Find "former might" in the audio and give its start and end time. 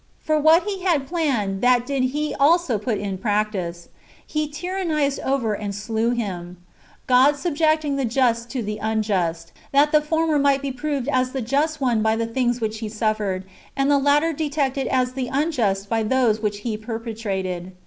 10.01-10.63